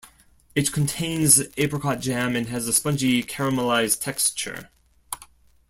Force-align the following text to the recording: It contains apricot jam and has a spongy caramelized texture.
It 0.55 0.71
contains 0.71 1.39
apricot 1.57 1.99
jam 1.99 2.35
and 2.35 2.47
has 2.47 2.67
a 2.67 2.73
spongy 2.73 3.21
caramelized 3.21 4.01
texture. 4.01 4.71